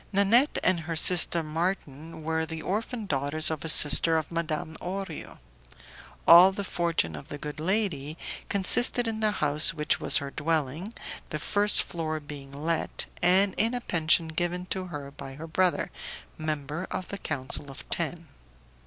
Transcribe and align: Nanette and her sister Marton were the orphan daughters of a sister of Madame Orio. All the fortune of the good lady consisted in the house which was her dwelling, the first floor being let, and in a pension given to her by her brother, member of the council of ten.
Nanette 0.11 0.57
and 0.63 0.79
her 0.79 0.95
sister 0.95 1.43
Marton 1.43 2.23
were 2.23 2.43
the 2.43 2.63
orphan 2.63 3.05
daughters 3.05 3.51
of 3.51 3.63
a 3.63 3.69
sister 3.69 4.17
of 4.17 4.31
Madame 4.31 4.75
Orio. 4.81 5.37
All 6.27 6.51
the 6.51 6.63
fortune 6.63 7.15
of 7.15 7.29
the 7.29 7.37
good 7.37 7.59
lady 7.59 8.17
consisted 8.49 9.07
in 9.07 9.19
the 9.19 9.29
house 9.29 9.75
which 9.75 9.99
was 9.99 10.17
her 10.17 10.31
dwelling, 10.31 10.95
the 11.29 11.37
first 11.37 11.83
floor 11.83 12.19
being 12.19 12.51
let, 12.51 13.05
and 13.21 13.53
in 13.59 13.75
a 13.75 13.81
pension 13.81 14.29
given 14.29 14.65
to 14.71 14.85
her 14.87 15.11
by 15.11 15.35
her 15.35 15.45
brother, 15.45 15.91
member 16.35 16.87
of 16.89 17.09
the 17.09 17.19
council 17.19 17.69
of 17.69 17.87
ten. 17.91 18.27